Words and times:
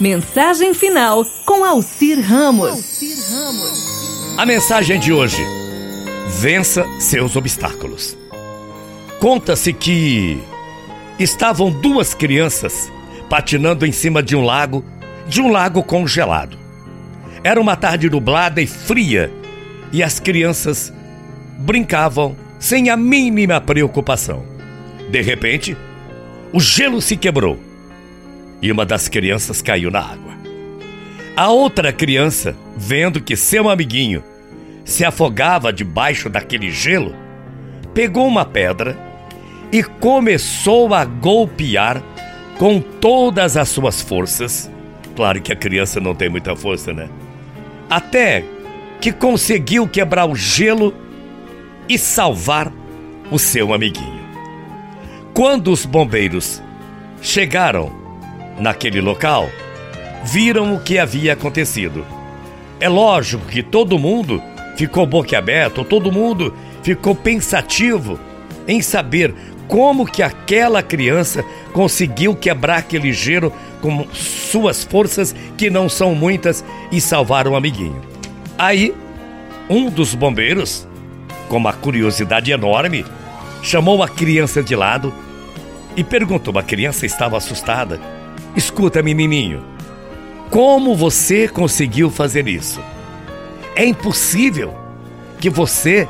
Mensagem 0.00 0.74
final 0.74 1.24
com 1.46 1.64
Alcir 1.64 2.20
Ramos. 2.20 3.00
A 4.36 4.44
mensagem 4.44 4.98
de 4.98 5.12
hoje: 5.12 5.40
vença 6.40 6.84
seus 6.98 7.36
obstáculos. 7.36 8.18
Conta-se 9.20 9.72
que 9.72 10.42
estavam 11.16 11.70
duas 11.70 12.12
crianças 12.12 12.90
patinando 13.30 13.86
em 13.86 13.92
cima 13.92 14.20
de 14.20 14.34
um 14.34 14.42
lago, 14.42 14.84
de 15.28 15.40
um 15.40 15.48
lago 15.48 15.80
congelado. 15.80 16.58
Era 17.44 17.60
uma 17.60 17.76
tarde 17.76 18.10
nublada 18.10 18.60
e 18.60 18.66
fria 18.66 19.32
e 19.92 20.02
as 20.02 20.18
crianças 20.18 20.92
brincavam 21.58 22.36
sem 22.58 22.90
a 22.90 22.96
mínima 22.96 23.60
preocupação. 23.60 24.44
De 25.08 25.20
repente, 25.20 25.76
o 26.52 26.58
gelo 26.58 27.00
se 27.00 27.16
quebrou 27.16 27.73
e 28.64 28.72
uma 28.72 28.86
das 28.86 29.08
crianças 29.08 29.60
caiu 29.60 29.90
na 29.90 30.00
água. 30.00 30.32
A 31.36 31.50
outra 31.50 31.92
criança, 31.92 32.56
vendo 32.74 33.20
que 33.20 33.36
seu 33.36 33.68
amiguinho 33.68 34.24
se 34.86 35.04
afogava 35.04 35.70
debaixo 35.70 36.30
daquele 36.30 36.70
gelo, 36.70 37.14
pegou 37.92 38.26
uma 38.26 38.42
pedra 38.42 38.96
e 39.70 39.82
começou 39.82 40.94
a 40.94 41.04
golpear 41.04 42.02
com 42.56 42.80
todas 42.80 43.58
as 43.58 43.68
suas 43.68 44.00
forças. 44.00 44.70
Claro 45.14 45.42
que 45.42 45.52
a 45.52 45.56
criança 45.56 46.00
não 46.00 46.14
tem 46.14 46.30
muita 46.30 46.56
força, 46.56 46.90
né? 46.90 47.10
Até 47.90 48.46
que 48.98 49.12
conseguiu 49.12 49.86
quebrar 49.86 50.24
o 50.24 50.34
gelo 50.34 50.94
e 51.86 51.98
salvar 51.98 52.72
o 53.30 53.38
seu 53.38 53.74
amiguinho. 53.74 54.24
Quando 55.34 55.70
os 55.70 55.84
bombeiros 55.84 56.62
chegaram 57.20 58.03
naquele 58.58 59.00
local, 59.00 59.48
viram 60.24 60.74
o 60.74 60.80
que 60.80 60.98
havia 60.98 61.32
acontecido. 61.32 62.04
É 62.80 62.88
lógico 62.88 63.46
que 63.46 63.62
todo 63.62 63.98
mundo 63.98 64.42
ficou 64.76 65.06
boquiaberto, 65.06 65.84
todo 65.84 66.12
mundo 66.12 66.54
ficou 66.82 67.14
pensativo 67.14 68.18
em 68.66 68.80
saber 68.82 69.34
como 69.68 70.06
que 70.06 70.22
aquela 70.22 70.82
criança 70.82 71.44
conseguiu 71.72 72.34
quebrar 72.34 72.78
aquele 72.78 73.12
gelo 73.12 73.52
com 73.80 74.06
suas 74.12 74.84
forças, 74.84 75.34
que 75.56 75.70
não 75.70 75.88
são 75.88 76.14
muitas, 76.14 76.64
e 76.90 77.00
salvar 77.00 77.46
o 77.48 77.56
amiguinho. 77.56 78.00
Aí, 78.58 78.94
um 79.68 79.90
dos 79.90 80.14
bombeiros, 80.14 80.86
com 81.48 81.56
uma 81.56 81.72
curiosidade 81.72 82.50
enorme, 82.50 83.04
chamou 83.62 84.02
a 84.02 84.08
criança 84.08 84.62
de 84.62 84.76
lado 84.76 85.12
e 85.96 86.04
perguntou: 86.04 86.58
a 86.58 86.62
criança 86.62 87.06
estava 87.06 87.36
assustada 87.36 88.00
Escuta, 88.56 89.02
menininho, 89.02 89.64
como 90.50 90.94
você 90.94 91.48
conseguiu 91.48 92.10
fazer 92.10 92.46
isso? 92.46 92.80
É 93.74 93.84
impossível 93.84 94.74
que 95.40 95.50
você, 95.50 96.08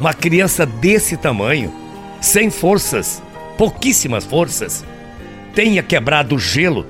uma 0.00 0.14
criança 0.14 0.64
desse 0.64 1.16
tamanho, 1.16 1.72
sem 2.20 2.50
forças, 2.50 3.22
pouquíssimas 3.58 4.24
forças, 4.24 4.84
tenha 5.54 5.82
quebrado 5.82 6.36
o 6.36 6.38
gelo 6.38 6.86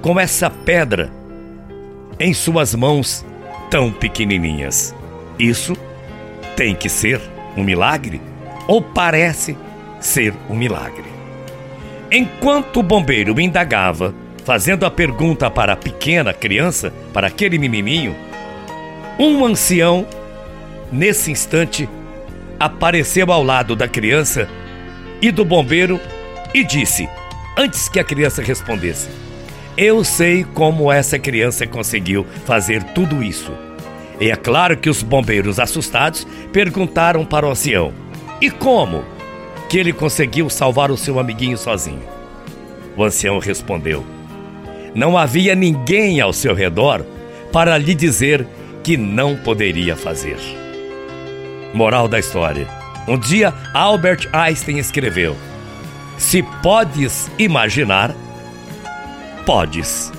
com 0.00 0.18
essa 0.18 0.48
pedra 0.48 1.12
em 2.18 2.32
suas 2.32 2.74
mãos 2.74 3.24
tão 3.70 3.92
pequenininhas. 3.92 4.94
Isso 5.38 5.76
tem 6.56 6.74
que 6.74 6.88
ser 6.88 7.20
um 7.56 7.62
milagre 7.62 8.20
ou 8.66 8.80
parece 8.80 9.56
ser 10.00 10.34
um 10.48 10.56
milagre. 10.56 11.11
Enquanto 12.14 12.80
o 12.80 12.82
bombeiro 12.82 13.40
indagava 13.40 14.14
fazendo 14.44 14.84
a 14.84 14.90
pergunta 14.90 15.50
para 15.50 15.72
a 15.72 15.76
pequena 15.76 16.34
criança, 16.34 16.92
para 17.10 17.28
aquele 17.28 17.56
menininho, 17.56 18.14
um 19.18 19.42
ancião, 19.46 20.06
nesse 20.92 21.30
instante, 21.30 21.88
apareceu 22.60 23.32
ao 23.32 23.42
lado 23.42 23.74
da 23.74 23.88
criança 23.88 24.46
e 25.22 25.30
do 25.30 25.42
bombeiro 25.42 25.98
e 26.52 26.62
disse, 26.62 27.08
antes 27.56 27.88
que 27.88 27.98
a 27.98 28.04
criança 28.04 28.42
respondesse: 28.42 29.08
Eu 29.74 30.04
sei 30.04 30.44
como 30.44 30.92
essa 30.92 31.18
criança 31.18 31.66
conseguiu 31.66 32.26
fazer 32.44 32.82
tudo 32.82 33.22
isso. 33.22 33.52
E 34.20 34.30
é 34.30 34.36
claro 34.36 34.76
que 34.76 34.90
os 34.90 35.02
bombeiros, 35.02 35.58
assustados, 35.58 36.26
perguntaram 36.52 37.24
para 37.24 37.46
o 37.46 37.50
ancião: 37.50 37.90
E 38.38 38.50
como 38.50 39.02
que 39.72 39.78
ele 39.78 39.90
conseguiu 39.90 40.50
salvar 40.50 40.90
o 40.90 40.98
seu 40.98 41.18
amiguinho 41.18 41.56
sozinho? 41.56 42.02
O 42.94 43.02
ancião 43.02 43.38
respondeu: 43.38 44.04
não 44.94 45.16
havia 45.16 45.54
ninguém 45.54 46.20
ao 46.20 46.30
seu 46.30 46.54
redor 46.54 47.02
para 47.50 47.78
lhe 47.78 47.94
dizer 47.94 48.46
que 48.84 48.98
não 48.98 49.34
poderia 49.34 49.96
fazer. 49.96 50.36
Moral 51.72 52.06
da 52.06 52.18
história: 52.18 52.68
um 53.08 53.16
dia 53.16 53.54
Albert 53.72 54.28
Einstein 54.30 54.76
escreveu: 54.76 55.34
Se 56.18 56.42
podes 56.62 57.30
imaginar, 57.38 58.14
podes 59.46 60.12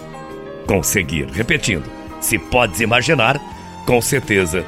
conseguir. 0.65 1.27
Repetindo: 1.31 1.85
se 2.19 2.39
podes 2.39 2.79
imaginar, 2.79 3.39
com 3.85 4.01
certeza 4.01 4.65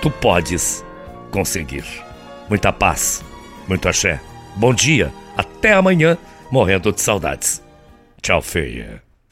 tu 0.00 0.10
podes 0.10 0.82
conseguir. 1.30 1.84
Muita 2.48 2.72
paz, 2.72 3.22
muito 3.68 3.88
axé. 3.88 4.20
Bom 4.56 4.72
dia, 4.74 5.12
até 5.36 5.72
amanhã, 5.72 6.16
morrendo 6.50 6.92
de 6.92 7.00
saudades. 7.00 7.62
Tchau, 8.22 8.40
feia. 8.40 9.02